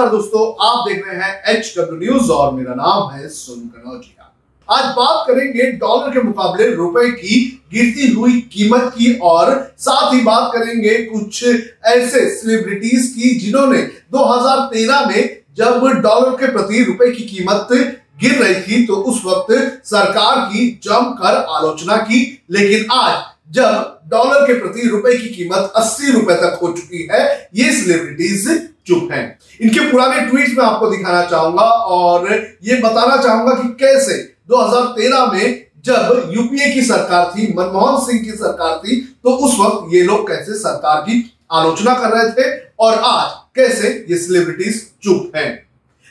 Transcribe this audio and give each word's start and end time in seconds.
नमस्कार 0.00 0.12
दोस्तों, 0.12 0.42
आप 0.66 0.86
देख 0.88 1.02
रहे 1.06 1.16
हैं 1.16 1.42
एच 1.48 1.74
डब्ल्यू 1.78 1.98
न्यूज़ 2.00 2.30
और 2.32 2.52
मेरा 2.54 2.74
नाम 2.74 3.10
है 3.12 3.28
सुन 3.28 3.58
कनौजिया। 3.58 4.28
आज 4.68 4.84
बात 4.96 5.26
करेंगे 5.26 5.70
डॉलर 5.72 6.10
के 6.10 6.22
मुकाबले 6.22 6.68
रुपए 6.74 7.10
की 7.12 7.40
गिरती 7.74 8.06
हुई 8.12 8.40
कीमत 8.52 8.92
की 8.94 9.12
और 9.22 9.52
साथ 9.78 10.14
ही 10.14 10.20
बात 10.20 10.50
करेंगे 10.54 10.94
कुछ 11.04 11.42
ऐसे 11.44 12.24
सेलिब्रिटीज 12.30 13.12
की 13.16 13.34
जिन्होंने 13.40 13.82
2013 14.12 15.06
में 15.08 15.36
जब 15.56 15.86
डॉलर 16.00 16.36
के 16.36 16.52
प्रति 16.52 16.82
रुपए 16.84 17.10
की 17.10 17.24
कीमत 17.26 17.68
गिर 18.22 18.38
रही 18.42 18.60
थी 18.62 18.84
तो 18.86 18.94
उस 19.04 19.22
वक्त 19.26 19.52
सरकार 19.86 20.40
की 20.46 20.68
जमकर 20.84 21.44
आलोचना 21.50 21.96
की। 21.98 22.22
लेकिन 22.50 22.86
आज 22.94 23.22
जब 23.54 24.00
डॉलर 24.08 24.46
के 24.46 24.58
प्रति 24.60 24.88
रुपए 24.88 25.16
की 25.18 25.28
कीमत 25.28 25.72
अस्सी 25.76 26.12
रुपए 26.12 26.34
तक 26.36 26.58
हो 26.62 26.72
चुकी 26.72 27.06
है, 27.12 27.48
ये 27.54 27.72
सेलिब्रिटीज 27.72 28.48
चुप 28.86 29.08
हैं। 29.12 29.38
इनके 29.60 29.90
पुराने 29.90 30.20
ट्वीट्स 30.20 30.56
में 30.58 30.64
आपको 30.64 30.90
दिखाना 30.90 31.24
चाहूँगा 31.24 31.62
और 31.62 32.30
ये 32.62 32.80
बताना 32.82 33.16
चाहूँगा 33.16 33.54
कि 33.54 33.68
कैसे 33.80 34.22
2013 34.50 35.32
में 35.32 35.66
जब 35.84 36.30
यूपीए 36.32 36.72
की 36.74 36.82
सरकार 36.82 37.32
थी, 37.36 37.52
मनमोहन 37.54 38.04
सिंह 38.06 38.22
की 38.24 38.30
सरकार 38.30 38.78
थी 38.78 39.00
तो 39.24 39.30
उस 39.30 39.56
वक्त 39.60 39.94
ये 39.94 40.02
लोग 40.02 40.28
कैसे 40.28 40.54
सरकार 40.54 41.00
की 41.00 41.38
आलोचना 41.52 41.94
कर 41.94 42.16
रहे 42.16 42.30
थे 42.32 42.50
और 42.80 42.98
आज 43.04 43.30
कैसे 43.54 43.88
ये 44.10 44.18
सेलिब्रिटीज 44.18 44.86
चुप 45.02 45.36
हैं। 45.36 45.50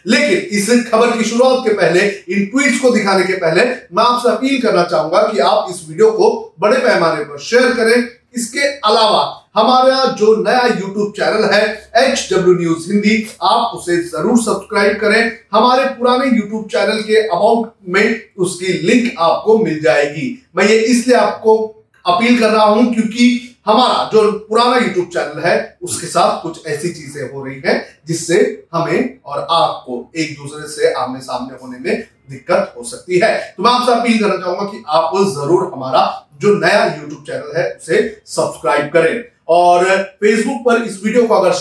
लेकिन 0.05 0.37
इस 0.57 0.69
खबर 0.91 1.11
की 1.17 1.23
शुरुआत 1.23 1.63
के 1.65 1.73
पहले, 1.73 1.99
इन 1.99 2.45
ट्वीट्स 2.45 2.79
को 2.79 2.89
दिखाने 2.89 3.23
के 3.23 3.33
पहले, 3.33 3.61
मैं 3.61 4.03
आपसे 4.03 4.29
अपील 4.29 4.61
करना 4.61 4.83
चाहूँगा 4.83 5.21
कि 5.21 5.39
आप 5.39 5.67
इस 5.69 5.83
वीडियो 5.89 6.11
को 6.11 6.55
बड़े 6.59 6.77
पैमाने 6.77 7.23
पर 7.23 7.39
शेयर 7.39 7.73
करें। 7.73 8.07
इसके 8.35 8.59
अलावा 8.59 9.38
हमारा 9.55 10.03
जो 10.13 10.35
नया 10.37 10.63
YouTube 10.69 11.11
चैनल 11.15 11.43
है 11.53 11.61
एच 11.97 12.27
डब्ल्यू 12.31 12.53
न्यूज़ 12.55 12.91
हिंदी 12.91 13.15
आप 13.43 13.71
उसे 13.75 13.97
ज़रूर 14.03 14.37
सब्सक्राइब 14.39 14.97
करें। 14.99 15.31
हमारे 15.53 15.85
पुराने 15.95 16.25
YouTube 16.31 16.69
चैनल 16.71 17.01
के 17.03 17.25
अबाउट 17.27 17.71
में 17.87 18.21
उसकी 18.37 18.73
लिंक 18.83 19.13
आपको 19.19 19.57
मिल 19.59 19.81
जाएगी। 19.81 20.27
मैं 20.57 20.65
ये 20.65 20.77
इसलिए 20.81 21.17
आपको 21.17 21.57
अपील 22.05 22.39
कर 22.39 22.49
रहा 22.49 22.65
हूँ 22.65 22.93
क्योंकि 22.93 23.55
हमारा 23.65 24.03
जो 24.13 24.31
पुराना 24.49 24.77
यूट्यूब 24.77 25.07
चैनल 25.07 25.41
है, 25.45 25.77
उसके 25.81 26.07
साथ 26.07 26.41
कुछ 26.43 26.65
ऐसी 26.67 26.89
चीज़ें 26.91 27.31
हो 27.31 27.43
रही 27.43 27.61
है 27.65 27.75
जिससे 28.07 28.37
हमें 28.73 29.19
और 29.25 29.47
आपको 29.51 29.99
एक 30.17 30.35
दूसरे 30.37 30.67
से 30.67 30.93
आमने 30.93 31.19
सामने 31.21 31.57
होने 31.61 31.79
में 31.79 32.05
दिक्कत 32.29 32.73
हो 32.77 32.83
सकती 32.85 33.19
है। 33.19 33.37
तो 33.57 33.63
मैं 33.63 33.71
आपसे 33.71 33.93
अपील 33.93 34.19
करना 34.19 34.37
चाहूँगा 34.37 34.65
कि 34.71 34.83
आप 34.89 35.11
ज़रूर 35.33 35.71
हमारा 35.73 36.05
जो 36.41 36.53
नया 36.55 36.83
यूट्यूब 36.85 37.23
चैनल 37.27 37.57
है, 37.57 37.69
उसे 37.73 38.21
सब्सक्राइब 38.27 38.89
करें। 38.93 39.23
और 39.49 39.85
फेसबुक 40.21 40.61
पर 40.65 40.83
इस 40.83 40.99
वीडियो 41.03 41.25
को 41.27 41.33
अगर 41.35 41.53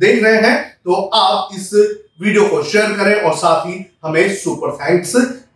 देख 0.00 0.22
रहे 0.22 0.40
हैं 0.42 0.56
तो 0.84 0.94
आप 1.14 1.54
इस 1.56 1.70
वीडियो 2.20 2.46
को 2.48 2.62
शेयर 2.64 2.92
करें 2.96 3.14
और 3.14 3.36
साथ 3.36 3.66
ही 3.66 3.84
हमें 4.04 4.34
सुपर 4.34 4.76
थैंक्स 4.78 5.12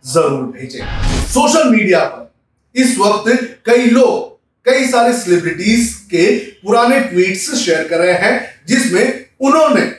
ज़रूर 0.07 0.41
भेजें। 0.51 0.79
सोशल 1.27 1.69
मीडिया 1.69 2.03
पर 2.05 2.81
इस 2.81 2.97
वक्त 2.97 3.29
कई 3.65 3.85
लोग, 3.85 4.37
कई 4.65 4.85
सारे 4.87 5.13
सेलिब्रिटीज 5.13 5.93
के 6.11 6.25
पुराने 6.61 6.99
ट्वीट्स 7.01 7.53
शेयर 7.55 7.87
कर 7.87 7.97
रहे 7.97 8.13
हैं, 8.13 8.45
जिसमें 8.67 9.25
उन्होंने 9.41 9.91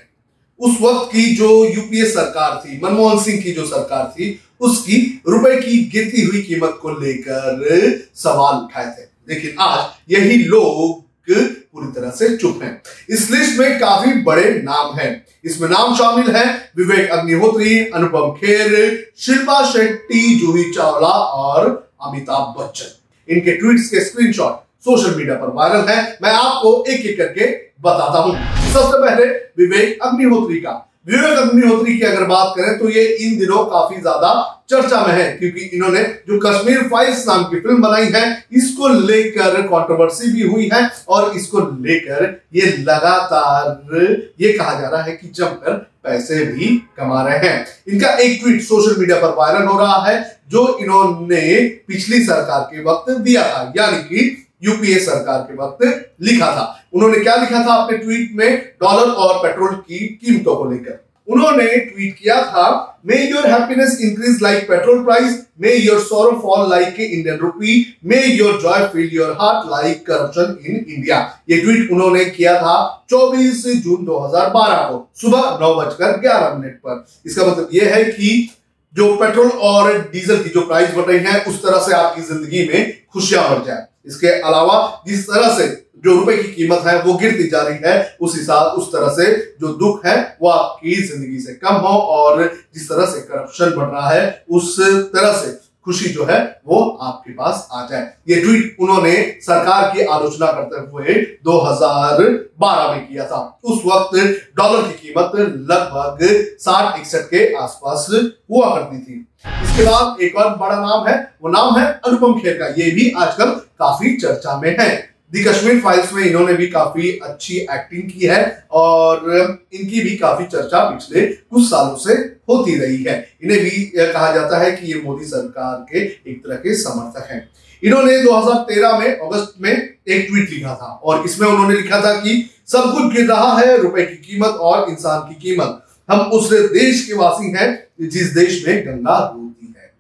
उस 0.60 0.76
वक्त 0.80 1.12
की 1.12 1.24
जो 1.36 1.48
यूपीए 1.66 2.06
सरकार 2.06 2.62
थी, 2.64 2.80
मनमोहन 2.82 3.22
सिंह 3.22 3.42
की 3.42 3.52
जो 3.52 3.66
सरकार 3.66 4.12
थी, 4.16 4.38
उसकी 4.60 5.22
रुपए 5.28 5.56
की 5.60 5.78
गिरती 5.92 6.22
हुई 6.22 6.42
कीमत 6.42 6.78
को 6.82 6.90
लेकर 7.00 8.08
सवाल 8.14 8.56
उठाए 8.56 8.86
थे। 8.86 9.08
लेकिन 9.28 9.56
आज 9.60 10.12
यही 10.12 10.42
लोग 10.44 11.02
पूरी 11.32 11.86
तरह 11.92 12.10
से 12.10 12.36
चुप 12.36 12.62
हैं। 12.62 12.82
इस 13.10 13.30
लिस्ट 13.30 13.58
में 13.58 13.78
काफ़ी 13.80 14.12
बड़े 14.22 14.50
नाम 14.64 14.94
हैं। 14.94 15.26
इसमें 15.44 15.68
नाम 15.68 15.94
शामिल 15.94 16.30
है 16.36 16.44
विवेक 16.76 17.10
अग्निहोत्री, 17.10 17.78
अनुपम 17.84 18.30
खेर, 18.30 19.12
शिल्पा 19.18 19.62
शेट्टी, 19.64 20.38
जूही 20.40 20.70
चावला 20.72 21.08
और 21.08 21.68
अमिताभ 22.02 22.54
बच्चन। 22.60 23.32
इनके 23.34 23.52
ट्वीट्स 23.52 23.88
के 23.88 24.00
स्क्रीनशॉट 24.00 24.58
सोशल 24.84 25.16
मीडिया 25.16 25.34
पर 25.36 25.52
वायरल 25.54 25.88
है। 25.88 26.18
मैं 26.22 26.32
आपको 26.32 26.84
एक 26.88 27.06
एक 27.06 27.18
करके 27.18 27.46
बताता 27.82 28.18
हूँ। 28.18 28.34
सबसे 28.72 29.00
पहले 29.00 29.26
विवेक 29.58 30.02
अग्निहोत्री 30.02 30.60
का। 30.60 30.70
विवेक 31.06 31.38
अग्निहोत्री 31.38 31.96
की 31.98 32.02
अगर 32.02 32.24
बात 32.24 32.54
करें 32.56 32.78
तो 32.78 32.88
ये 32.88 33.04
इन 33.04 33.38
दिनों 33.38 33.64
काफ़ी 33.64 34.00
ज़्यादा 34.00 34.32
चर्चा 34.70 35.00
में 35.06 35.12
है, 35.12 35.30
क्योंकि 35.32 35.60
इन्होंने 35.66 36.02
जो 36.28 36.38
कश्मीर 36.40 36.82
फाइल्स 36.88 37.26
नाम 37.28 37.42
की 37.44 37.60
फ़िल्म 37.60 37.82
बनाई 37.82 38.06
है, 38.06 38.44
इसको 38.52 38.88
लेकर 38.88 39.60
कंट्रोवर्सी 39.62 40.32
भी 40.32 40.42
हुई 40.44 40.68
है 40.72 40.88
और 41.08 41.36
इसको 41.36 41.60
लेकर 41.82 42.40
ये 42.54 42.66
लगातार 42.80 44.34
ये 44.40 44.52
कहा 44.52 44.80
जा 44.80 44.88
रहा 44.88 45.02
है 45.02 45.12
कि 45.12 45.28
जमकर 45.28 45.72
पैसे 46.04 46.44
भी 46.44 46.66
कमा 46.96 47.22
रहे 47.22 47.38
हैं। 47.40 47.66
इनका 47.88 48.12
एक 48.18 48.40
ट्वीट 48.42 48.62
सोशल 48.62 48.98
मीडिया 49.00 49.16
पर 49.20 49.34
वायरल 49.36 49.66
हो 49.66 49.78
रहा 49.78 50.04
है, 50.04 50.20
जो 50.48 50.78
इन्होंने 50.80 51.42
पिछली 51.88 52.24
सरकार 52.24 52.60
के 52.72 52.82
वक्त 52.84 53.10
दिया 53.12 53.42
था, 53.44 53.72
यानी 53.76 54.02
कि 54.04 54.46
यूपीए 54.64 54.98
सरकार 55.00 55.38
के 55.40 55.54
वक्त 55.56 55.84
लिखा 56.22 56.46
था। 56.46 56.64
उन्होंने 56.94 57.18
क्या 57.18 57.34
लिखा 57.36 57.62
था 57.66 57.74
अपने 57.74 57.98
ट्वीट 57.98 58.32
में? 58.34 58.72
डॉलर 58.82 59.10
और 59.12 59.38
पेट्रोल 59.42 59.74
की 59.76 59.98
कीमतों 59.98 60.56
को 60.56 60.70
लेकर। 60.70 61.04
उन्होंने 61.30 61.66
ट्वीट 61.76 62.16
किया 62.18 62.36
था 62.44 62.66
may 63.06 63.16
your 63.24 63.46
happiness 63.46 63.98
increase 64.00 64.42
like 64.42 64.68
petrol 64.68 65.02
price 65.04 65.38
may 65.60 65.74
your 65.74 66.00
sorrow 66.00 66.30
fall 66.42 66.68
like 66.70 67.00
Indian 67.00 67.36
rupee 67.38 67.74
may 68.04 68.22
your 68.24 68.60
joy 68.62 68.86
feel 68.92 69.10
your 69.12 69.30
heart 69.40 69.70
like 69.70 70.06
corruption 70.06 70.56
in 70.66 70.84
India 70.88 71.18
ये 71.50 71.60
ट्वीट 71.60 71.90
उन्होंने 71.92 72.24
किया 72.24 72.54
था 72.56 72.76
24 73.12 73.66
जून 73.84 74.04
2012 74.06 74.82
को, 74.88 75.10
सुबह 75.20 75.58
नौ 75.60 75.74
बजकर 75.74 76.18
ग्यारह 76.20 76.54
मिनट 76.54 76.76
पर। 76.76 77.04
इसका 77.26 77.46
मतलब 77.46 77.68
यह 77.74 77.94
है 77.94 78.04
कि 78.04 78.48
जो 78.94 79.14
पेट्रोल 79.16 79.48
और 79.48 79.92
डीजल 80.12 80.42
की 80.42 80.48
जो 80.48 80.60
प्राइस 80.60 80.94
बढ़ 80.94 81.04
रही 81.04 81.18
है, 81.18 81.44
उस 81.44 81.62
तरह 81.62 81.78
से 81.78 81.94
आपकी 81.94 82.22
ज़िंदगी 82.22 82.68
में 82.68 82.92
खुशियाँ 83.12 83.48
बढ़ 83.50 83.66
जाए। 83.66 83.86
इसके 84.06 84.28
अलावा 84.40 85.02
जिस 85.06 85.26
तरह 85.26 85.56
से 85.58 85.66
जो 86.04 86.14
रुपए 86.14 86.36
की 86.36 86.52
कीमत 86.52 86.86
है, 86.86 87.00
वो 87.02 87.14
गिरती 87.14 87.48
जा 87.48 87.62
रही 87.62 87.78
है। 87.84 88.16
उस 88.20 88.36
हिसाब, 88.36 88.66
उस 88.72 88.92
तरह 88.92 89.08
से 89.14 89.34
जो 89.60 89.72
दुख 89.76 90.06
है, 90.06 90.16
वो 90.42 90.48
आपकी 90.48 90.94
ज़िंदगी 91.02 91.40
से 91.40 91.54
कम 91.54 91.74
हो 91.76 91.96
और 92.10 92.44
जिस 92.74 92.88
तरह 92.88 93.06
से 93.06 93.20
करप्शन 93.22 93.74
बढ़ 93.76 93.88
रहा 93.88 94.10
है, 94.10 94.44
उस 94.50 94.78
तरह 94.80 95.32
से 95.32 95.58
खुशी 95.86 96.08
जो 96.08 96.24
है, 96.24 96.38
वो 96.66 96.78
आपके 97.02 97.32
पास 97.32 97.68
आ 97.72 97.86
जाए। 97.86 98.02
ये 98.28 98.40
ट्वीट 98.40 98.76
उन्होंने 98.80 99.14
सरकार 99.42 99.90
की 99.90 100.04
आलोचना 100.06 100.46
करते 100.46 100.80
हुए 100.90 101.14
2012 101.44 102.92
में 102.92 103.06
किया 103.08 103.24
था। 103.26 103.38
उस 103.64 103.82
वक्त 103.86 104.16
डॉलर 104.56 104.82
की 104.82 104.92
कीमत 104.98 105.32
लगभग 105.70 106.26
साठ 106.58 106.98
इकसठ 106.98 107.24
के 107.30 107.44
आसपास 107.56 108.06
हुआ 108.10 108.74
करती 108.74 108.98
थी। 108.98 109.26
इसके 109.64 109.84
बाद 109.84 110.20
एक 110.20 110.36
और 110.36 110.54
बड़ा 110.56 110.76
नाम 110.76 111.06
है, 111.08 111.16
वो 111.42 111.50
नाम 111.50 111.78
है 111.78 111.86
अनुपम 112.06 112.38
खेर 112.40 112.58
का। 112.58 112.66
ये 112.78 112.90
भी 112.90 113.10
आजकल 113.18 113.50
काफ़ी 113.78 114.16
चर्चा 114.16 114.60
में 114.60 114.76
है। 114.80 114.90
दी 115.32 115.42
कश्मीर 115.44 115.80
फाइल्स 115.80 116.12
में 116.12 116.22
इन्होंने 116.24 116.52
भी 116.52 116.66
काफ़ी 116.66 117.10
अच्छी 117.18 117.56
एक्टिंग 117.56 118.10
की 118.10 118.26
है 118.26 118.42
और 118.70 119.30
इनकी 119.72 120.00
भी 120.00 120.16
काफ़ी 120.16 120.46
चर्चा 120.46 120.78
पिछले 120.84 121.26
कुछ 121.26 121.64
सालों 121.64 121.96
से 121.96 122.14
होती 122.48 122.74
रही 122.78 123.02
है। 123.02 123.16
इन्हें 123.44 123.60
भी 123.60 123.84
कहा 123.96 124.32
जाता 124.34 124.58
है 124.58 124.72
कि 124.72 124.92
ये 124.92 125.00
मोदी 125.00 125.24
सरकार 125.24 125.86
के 125.92 125.98
एक 126.30 126.42
तरह 126.44 126.56
के 126.56 126.74
समर्थक 126.74 127.28
हैं। 127.30 127.48
इन्होंने 127.82 128.18
2013 128.22 128.98
में 128.98 129.06
अगस्त 129.08 129.54
में 129.60 129.72
एक 129.72 130.26
ट्वीट 130.28 130.50
लिखा 130.50 130.74
था 130.74 130.92
और 131.04 131.24
इसमें 131.24 131.46
उन्होंने 131.48 131.76
लिखा 131.76 132.00
था 132.00 132.12
कि 132.20 132.50
सब 132.68 132.92
कुछ 132.92 133.12
गिर 133.14 133.26
रहा 133.26 133.58
है, 133.58 133.76
रुपए 133.76 134.04
की 134.06 134.16
कीमत 134.16 134.58
और 134.60 134.90
इंसान 134.90 135.20
की 135.20 135.34
कीमत। 135.40 135.80
हम 136.10 136.20
उस 136.20 136.52
देश 136.52 137.06
के 137.06 137.14
वासी 137.14 137.50
हैं, 137.50 137.86
जिस 138.08 138.34
देश 138.34 138.64
में 138.68 138.86
गंगा 138.86 139.16
होती 139.36 139.74
है। 139.78 139.92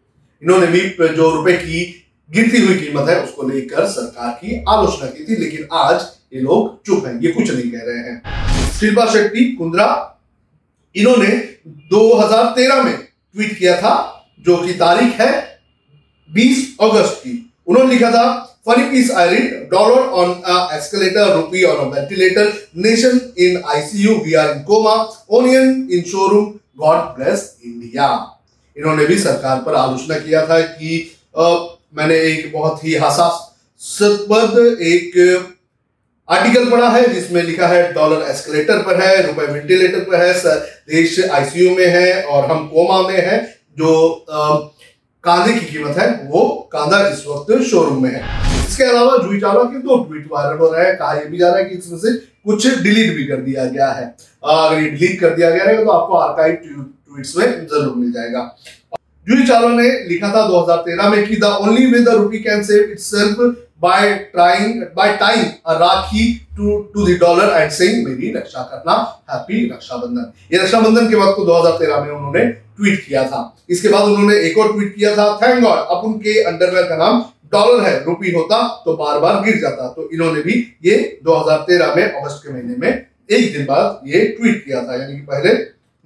इन्होंने 0.42 0.66
भी 0.66 0.80
जो 1.14 1.34
रुपए 1.34 1.52
की 1.52 1.96
गिरती 2.30 2.60
हुई 2.60 2.74
कीमत 2.74 3.08
है, 3.08 3.22
उसको 3.24 3.48
लेकर 3.48 3.86
सरकार 3.86 4.30
की 4.32 4.64
आलोचना 4.68 5.06
की 5.06 5.24
थी, 5.24 5.36
लेकिन 5.36 5.68
आज 5.72 6.00
ये 6.34 6.40
लोग 6.40 6.82
चुप 6.86 7.06
हैं, 7.06 7.20
ये 7.20 7.30
कुछ 7.32 7.50
नहीं 7.50 7.70
कह 7.70 7.80
रहे 7.82 7.98
हैं। 7.98 8.72
शिल्पा 8.72 9.06
शेट्टी, 9.06 9.44
कुंद्रा, 9.52 9.86
इन्होंने 10.96 11.28
2013 11.90 12.82
में 12.82 12.96
ट्वीट 12.96 13.58
किया 13.58 13.76
था, 13.76 13.94
जो 14.40 14.56
कि 14.56 14.72
तारीख 14.72 15.20
है 15.20 15.32
20 16.30 16.76
अगस्त 16.80 17.20
की। 17.24 17.52
उन्होंने 17.66 17.92
लिखा 17.94 18.10
था, 18.10 18.56
funny 18.66 18.84
piece 18.84 19.10
I 19.10 19.36
dollar 19.70 20.06
on 20.14 20.30
escalator, 20.74 21.34
rupee 21.34 21.62
on 21.64 21.90
ventilator, 21.90 22.52
nation 22.76 23.20
in 23.38 23.62
ICU, 23.66 24.14
we 24.16 24.34
are 24.34 24.50
in 24.50 24.62
coma, 24.62 24.94
onion 25.30 25.88
in 25.92 26.02
showroom, 26.02 26.46
God 26.78 26.98
bless 27.18 27.56
India. 27.64 28.08
इन्होंने 28.76 29.06
भी 29.06 29.18
सरकार 29.18 29.62
पर 29.62 29.74
आलोचना 29.74 30.18
किया 30.18 30.46
था 30.46 30.60
कि 30.60 31.16
मैंने 31.94 32.14
एक 32.24 32.52
बहुत 32.52 32.84
ही 32.84 32.94
हास्यास्पद 32.96 34.58
एक 34.82 35.16
आर्टिकल 36.28 36.70
पढ़ा 36.70 36.88
है, 36.90 37.06
जिसमें 37.14 37.42
लिखा 37.42 37.66
है, 37.66 37.92
डॉलर 37.92 38.22
एस्केलेटर 38.30 38.82
पर 38.82 39.00
है, 39.02 39.26
रुपए 39.26 39.46
वेंटिलेटर 39.46 40.00
पर 40.00 40.16
है, 40.16 40.32
सर, 40.34 40.58
देश 40.90 41.18
आईसीयू 41.30 41.74
में 41.76 41.86
है 41.88 42.22
और 42.24 42.44
हम 42.50 42.66
कोमा 42.68 43.00
में 43.08 43.16
है, 43.18 43.38
जो 43.78 44.26
कांधे 45.24 45.52
की 45.54 45.66
कीमत 45.66 45.96
है, 45.98 46.08
वो 46.24 46.42
कांधा 46.72 46.98
इस 47.08 47.24
वक्त 47.26 47.52
शोरूम 47.70 48.02
में 48.02 48.10
है। 48.10 48.22
इसके 48.60 48.84
अलावा 48.84 49.16
जूही 49.18 49.40
चावला 49.40 49.62
के 49.64 49.78
दो 49.78 49.96
ट्वीट 50.04 50.28
वायरल 50.32 50.58
हो 50.58 50.68
रहे 50.72 50.86
हैं, 50.86 50.96
कहा 50.96 51.12
यह 51.14 51.24
भी 51.24 51.38
जा 51.38 51.48
रहा 51.48 51.58
है 51.58 51.64
कि 51.64 51.76
इसमें 51.76 51.98
से 51.98 52.12
कुछ 52.44 52.66
डिलीट 52.82 53.14
भी 53.16 53.24
कर 53.26 53.40
दिया 53.42 53.64
गया 53.66 53.90
है। 53.90 54.04
अगर 54.42 54.82
ये 54.82 54.90
डिलीट 54.90 55.20
कर 55.20 55.34
दिया 55.36 55.50
गया 55.50 55.64
रहेगा 55.64 55.84
तो 55.84 55.90
आपको 55.90 56.14
आर्काइव 56.16 56.54
ट्वीट्स 56.56 57.36
में 57.36 57.66
ज़रूर 57.66 57.94
मिल 57.96 58.12
जाएगा। 58.12 58.40
जूही 59.30 59.46
चावला 59.46 59.74
ने 59.74 59.88
लिखा 60.08 60.28
था 60.28 60.46
2013 60.46 61.10
में 61.10 61.26
कि 61.26 61.36
the 61.36 61.56
only 61.62 61.86
way 61.86 61.98
the 62.00 62.14
rupee 62.14 62.38
can 62.38 62.62
save 62.62 62.90
itself 62.92 63.36
by 63.82 64.12
trying, 64.32 64.82
by 64.96 65.16
time 65.16 65.44
a 65.66 65.74
rakhi 65.78 66.24
to 66.56 66.78
to 66.94 67.06
the 67.06 67.16
dollar 67.20 67.52
and 67.52 67.70
saying 67.70 68.06
मेरी 68.06 68.32
रक्षा 68.32 68.62
करना, 68.62 68.94
हैप्पी 69.30 69.64
रक्षाबंधन। 69.68 70.32
ये 70.52 70.62
रक्षाबंधन 70.62 71.08
के 71.08 71.16
वक्त 71.16 71.40
2013 71.40 72.00
में 72.00 72.10
उन्होंने 72.10 72.44
ट्वीट 72.44 73.06
किया 73.06 73.24
था। 73.24 73.40
इसके 73.70 73.88
बाद 73.88 74.04
उन्होंने 74.04 74.36
एक 74.40 74.58
और 74.58 74.72
ट्वीट 74.72 74.94
किया 74.96 75.16
था, 75.16 75.38
थैंक 75.42 75.62
गॉड, 75.62 75.78
अब 75.78 76.04
उनके 76.04 76.38
अंडरवेयर 76.42 76.88
का 76.88 76.96
नाम 76.96 77.24
डॉलर 77.52 77.82
है, 77.84 78.04
रूपी 78.04 78.32
होता 78.32 78.62
तो 78.84 78.96
बार 78.96 79.18
बार 79.18 79.42
गिर 79.44 79.60
जाता। 79.60 79.88
तो 79.88 80.08
इन्होंने 80.12 80.42
भी 80.42 80.54
ये 80.84 80.96
2013 81.24 81.94
में, 81.96 82.04
अगस्त 82.04 82.46
के 82.46 82.52
महीने 82.52 82.76
में 82.76 83.06
एक 83.30 83.52
दिन 83.52 83.64
बाद 83.66 84.08
ये 84.08 84.26
ट्वीट 84.30 84.64
किया 84.64 84.82
था, 84.82 85.02
यानी 85.02 85.14
कि 85.14 85.22
पहले 85.22 85.54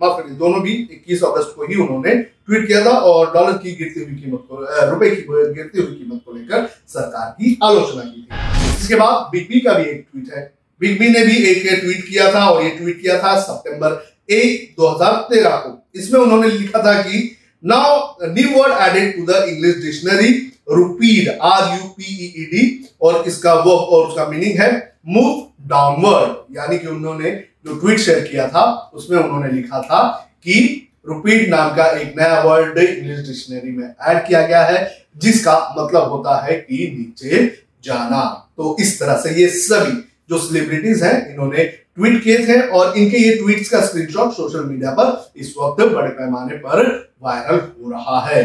माफ़ 0.00 0.20
करिए, 0.20 0.36
दोनों 0.36 0.60
भी 0.62 0.72
21 0.92 1.22
अगस्त 1.24 1.52
को 1.56 1.66
ही 1.66 1.74
उन्होंने 1.76 2.14
ट्वीट 2.14 2.66
किया 2.66 2.84
था 2.84 2.90
और 3.10 3.32
डॉलर 3.34 3.58
की 3.58 3.72
गिरती 3.76 4.00
हुई 4.00 4.14
कीमत 4.14 4.46
को 4.48 4.90
रुपए 4.90 5.10
की 5.10 5.22
गिरती 5.54 5.80
हुई 5.80 5.94
कीमत 5.94 6.20
को 6.24 6.32
लेकर 6.32 6.66
सरकार 6.88 7.30
की 7.32 7.58
आलोचना 7.62 8.02
की 8.02 8.22
थी। 8.22 8.80
इसके 8.80 8.94
बाद 8.94 9.28
बिग 9.32 9.46
बी 9.48 9.60
का 9.60 9.72
भी 9.74 9.84
एक 9.90 10.06
ट्वीट 10.12 10.34
है। 10.36 10.42
बिग 10.80 10.98
बी 10.98 11.08
ने 11.08 11.24
भी 11.26 11.36
एक 11.50 11.62
ट्वीट 11.80 12.04
किया 12.08 12.32
था 12.34 12.48
और 12.48 12.62
ये 12.62 12.70
ट्वीट 12.70 13.00
किया 13.02 13.18
था 13.22 13.38
सितंबर 13.40 14.02
एक 14.30 14.74
2013 14.80 15.56
को। 15.56 15.98
इसमें 15.98 16.20
उन्होंने 16.20 16.48
लिखा 16.48 16.82
था 16.84 17.00
कि 17.02 17.30
now 17.64 18.26
new 18.28 18.48
word 18.58 18.72
added 18.88 19.16
to 19.16 19.32
the 19.32 19.44
English 19.48 19.76
dictionary 19.76 20.32
rupeed 20.72 21.28
R 21.42 21.74
U 21.74 21.88
P 21.88 22.46
D 22.50 22.62
और 23.02 23.24
इसका 23.26 23.54
वो, 23.54 23.72
और 23.72 24.06
उसका 24.06 24.26
मीनिंग 24.28 24.60
है 24.60 24.70
मूव 25.06 25.42
डाउनवर्ड 25.68 26.56
यानी 26.56 26.78
कि 26.78 26.86
उन्होंने 26.86 27.30
जो 27.66 27.74
ट्वीट 27.74 27.98
शेयर 27.98 28.20
किया 28.22 28.48
था, 28.48 28.90
उसमें 28.94 29.18
उन्होंने 29.18 29.50
लिखा 29.52 29.80
था 29.82 30.02
कि 30.44 30.80
रुपीट 31.06 31.48
नाम 31.48 31.74
का 31.76 31.86
एक 31.90 32.14
नया 32.18 32.40
वर्ड 32.42 32.78
इंग्लिश 32.78 33.18
डिक्शनरी 33.26 33.70
में 33.70 33.84
ऐड 33.84 34.26
किया 34.26 34.46
गया 34.46 34.62
है, 34.62 34.90
जिसका 35.16 35.58
मतलब 35.78 36.10
होता 36.10 36.36
है 36.44 36.54
कि 36.56 36.76
नीचे 36.98 37.46
जाना। 37.84 38.22
तो 38.56 38.76
इस 38.80 38.98
तरह 39.00 39.16
से 39.16 39.34
ये 39.34 39.48
सभी 39.50 40.02
जो 40.30 40.38
सेलिब्रिटीज 40.38 41.02
हैं, 41.02 41.32
इन्होंने 41.32 41.64
ट्वीट 41.64 42.22
किए 42.24 42.38
थे 42.46 42.60
और 42.68 42.96
इनके 42.98 43.18
ये 43.18 43.34
ट्वीट्स 43.36 43.68
का 43.68 43.80
स्क्रीनशॉट 43.80 44.32
सोशल 44.32 44.64
मीडिया 44.64 44.90
पर 44.90 45.32
इस 45.36 45.54
वक्त 45.58 45.82
बड़े 45.84 46.08
पैमाने 46.10 46.56
पर 46.58 46.82
वायरल 47.22 47.60
हो 47.80 47.90
रहा 47.90 48.20
है। 48.20 48.42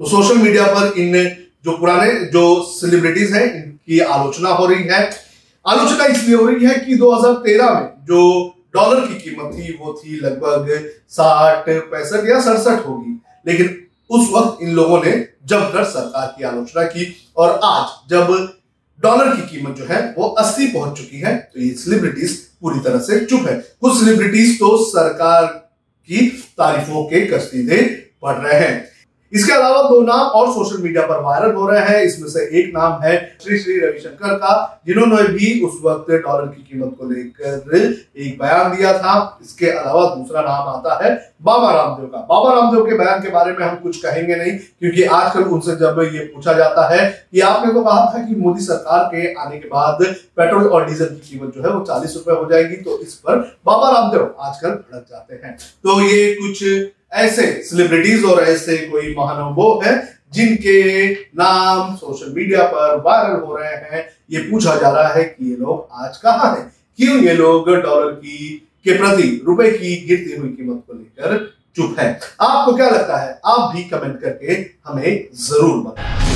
तो 0.00 0.08
सोशल 0.08 0.38
मीडिया 0.38 0.66
पर 0.68 0.98
इन 0.98 1.12
जो 1.64 1.76
पुराने 1.78 2.12
जो 2.32 2.42
सेलिब्रिटीज 2.64 3.32
हैं, 3.32 3.44
इनकी 3.54 3.98
आलोचना 4.00 4.48
हो 4.50 4.66
रही 4.66 4.84
है 4.84 5.10
आलोचना 5.68 6.04
इसलिए 6.06 6.36
हो 6.36 6.46
रही 6.46 6.66
है 6.66 6.74
कि 6.78 6.94
2013 6.96 7.70
में 7.70 7.88
जो 8.04 8.20
डॉलर 8.74 9.00
की 9.06 9.14
कीमत 9.14 9.52
थी, 9.54 9.72
वो 9.72 9.92
थी 9.94 10.16
लगभग 10.16 10.90
साठ 11.08 11.68
पैंसठ 11.68 12.28
या 12.28 12.40
सड़सठ 12.40 12.86
होगी। 12.86 13.20
लेकिन 13.46 13.86
उस 14.10 14.28
वक्त 14.32 14.62
इन 14.62 14.72
लोगों 14.74 15.02
ने 15.04 15.12
जमकर 15.46 15.84
सरकार 15.84 16.34
की 16.38 16.44
आलोचना 16.44 16.82
की 16.84 17.14
और 17.36 17.60
आज 17.64 18.10
जब 18.10 18.26
डॉलर 19.00 19.34
की 19.36 19.42
कीमत 19.48 19.76
जो 19.76 19.84
है, 19.84 20.14
वो 20.18 20.28
80 20.40 20.66
पहुँच 20.66 20.96
चुकी 20.98 21.20
है 21.20 21.36
तो 21.36 21.60
ये 21.60 21.72
सेलिब्रिटीज 21.74 22.36
पूरी 22.60 22.80
तरह 22.80 22.98
से 22.98 23.24
चुप 23.24 23.46
है। 23.48 23.56
कुछ 23.80 23.98
सेलिब्रिटीज 23.98 24.58
तो 24.60 24.76
सरकार 24.84 25.46
की 26.08 26.26
तारीफों 26.58 27.04
के 27.04 27.20
कश्तीदे 27.26 27.82
पढ़ 28.22 28.36
रहे 28.36 28.60
हैं। 28.60 28.84
इसके 29.32 29.52
अलावा 29.52 29.82
दो 29.88 30.00
नाम 30.02 30.20
और 30.30 30.52
सोशल 30.52 30.82
मीडिया 30.82 31.06
पर 31.06 31.20
वायरल 31.22 31.54
हो 31.54 31.68
रहे 31.68 31.80
हैं। 31.86 32.02
इसमें 32.02 32.28
से 32.28 32.44
एक 32.58 32.72
नाम 32.74 33.02
है 33.02 33.16
श्री 33.42 33.58
श्री 33.58 33.78
रविशंकर 33.80 34.34
का, 34.34 34.82
जिन्होंने 34.86 35.22
भी 35.28 35.60
उस 35.62 35.80
वक्त 35.84 36.10
डॉलर 36.12 36.46
की 36.46 36.62
कीमत 36.62 36.94
को 36.98 37.08
लेकर 37.08 37.84
एक 38.18 38.38
बयान 38.38 38.76
दिया 38.76 38.92
था। 38.98 39.38
इसके 39.42 39.66
अलावा 39.68 40.04
दूसरा 40.14 40.42
नाम 40.42 40.68
आता 40.68 41.04
है 41.04 41.16
बाबा 41.42 41.70
रामदेव 41.72 42.06
का। 42.06 42.18
बाबा 42.28 42.52
रामदेव 42.54 42.84
के 42.86 42.98
बयान 42.98 43.22
के 43.22 43.30
बारे 43.30 43.52
में 43.52 43.64
हम 43.64 43.76
कुछ 43.76 43.96
कहेंगे 43.98 44.36
नहीं, 44.36 44.52
क्योंकि 44.52 45.02
आजकल 45.04 45.42
उनसे 45.46 45.76
जब 45.76 46.00
ये 46.04 46.24
पूछा 46.26 46.52
जाता 46.54 46.88
है 46.88 47.08
कि 47.32 47.40
आपने 47.42 47.72
तो 47.72 47.82
कहा 47.82 48.04
था 48.06 48.24
कि 48.24 48.34
मोदी 48.36 48.64
सरकार 48.64 49.04
के 49.06 49.32
आने 49.34 49.58
के 49.58 49.68
बाद 49.68 50.02
पेट्रोल 50.36 50.66
और 50.66 50.86
डीजल 50.86 51.06
की 51.06 51.30
कीमत 51.30 51.54
जो 51.54 51.62
है 51.62 51.70
वो 51.70 51.84
चालीस 51.86 52.14
रुपए 52.16 52.40
हो 52.40 52.48
जाएगी 52.50 52.76
तो 52.78 52.98
इस 53.00 53.14
पर 53.16 53.36
बाबा 53.66 53.90
रामदेव 53.90 54.34
आजकल 54.40 54.70
भड़क 54.70 55.06
जाते 55.10 55.40
हैं। 55.44 55.56
तो 55.56 56.00
ये 56.02 56.34
कुछ 56.34 56.64
ऐसे 57.12 57.46
सेलिब्रिटीज 57.62 58.24
और 58.24 58.42
ऐसे 58.42 58.76
कोई 58.76 59.14
महानुभव 59.18 59.80
है 59.84 59.96
जिनके 60.32 61.12
नाम 61.12 61.94
सोशल 61.96 62.32
मीडिया 62.34 62.62
पर 62.66 62.96
वायरल 62.96 63.40
हो 63.40 63.56
रहे 63.56 63.74
हैं। 63.74 64.04
ये 64.30 64.40
पूछा 64.40 64.74
जा 64.76 64.90
रहा 64.90 65.08
है 65.08 65.24
कि 65.24 65.50
ये 65.50 65.56
लोग 65.56 65.88
आज 65.92 66.16
कहाँ 66.16 66.54
हैं? 66.56 66.72
क्यों 66.98 67.18
ये 67.18 67.34
लोग 67.34 67.70
डॉलर 67.70 68.12
की, 68.12 68.70
के 68.84 68.98
प्रति 68.98 69.42
रुपए 69.46 69.70
की 69.70 69.96
गिरती 70.06 70.36
हुई 70.36 70.48
कीमत 70.48 70.82
को 70.86 70.92
लेकर 70.92 71.36
चुप 71.76 71.96
है? 72.00 72.20
आपको 72.40 72.76
क्या 72.76 72.88
लगता 72.90 73.16
है? 73.16 73.40
आप 73.46 73.74
भी 73.74 73.84
कमेंट 73.84 74.20
करके 74.20 74.52
हमें 74.86 75.28
ज़रूर 75.34 75.84
बताएँ। 75.84 76.27